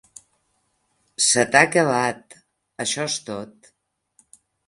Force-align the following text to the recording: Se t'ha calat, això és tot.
Se 1.25 1.43
t'ha 1.55 1.61
calat, 1.75 2.35
això 2.87 3.07
és 3.13 3.19
tot. 3.29 3.71